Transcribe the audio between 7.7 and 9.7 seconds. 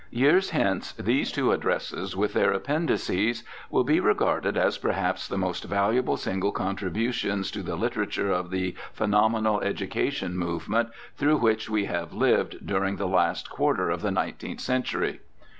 literature of the phenomenal